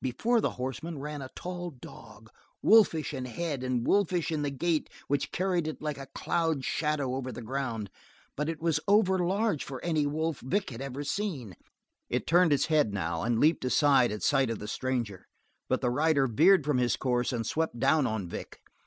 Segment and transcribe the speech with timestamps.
[0.00, 2.30] Before the horseman ran a tall dog,
[2.62, 7.14] wolfish in head and wolfish in the gait which carried it like a cloud shadow
[7.14, 7.90] over the ground,
[8.36, 11.56] but it was over large for any wolf Vic had ever seen.
[12.08, 15.26] It turned its head now, and leaped aside at sight of the stranger,
[15.68, 18.62] but the rider veered from his course and swept down on Vic.